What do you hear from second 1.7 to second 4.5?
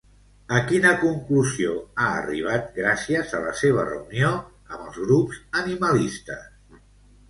ha arribat gràcies a la seva reunió